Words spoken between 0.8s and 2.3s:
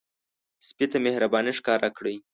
ته مهرباني ښکار کړئ.